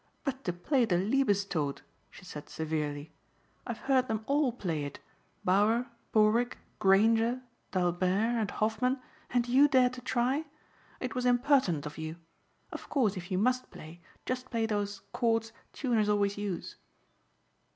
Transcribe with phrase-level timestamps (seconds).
[0.23, 3.13] "But to play the Liebestod" she said severely.
[3.67, 4.97] "I have heard them all play it,
[5.45, 10.45] Bauer, Borwick, Grainger, d'Albert and Hoffman and you dare to try!
[10.99, 12.15] It was impertinent of you.
[12.71, 16.77] Of course if you must play just play those chords tuners always use."